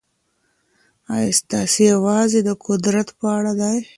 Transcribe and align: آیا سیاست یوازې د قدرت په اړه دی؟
آیا 1.13 1.29
سیاست 1.39 1.77
یوازې 1.91 2.39
د 2.47 2.49
قدرت 2.65 3.07
په 3.19 3.25
اړه 3.37 3.51
دی؟ 3.59 3.77